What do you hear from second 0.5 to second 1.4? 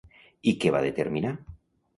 I què va determinar?